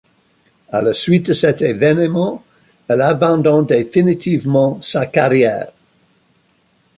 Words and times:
À 0.71 0.81
la 0.81 0.95
suite 0.95 1.27
de 1.27 1.33
cet 1.33 1.61
événement, 1.61 2.43
elle 2.87 3.03
abandonne 3.03 3.67
définitivement 3.67 4.81
sa 4.81 5.05
carrière. 5.05 5.71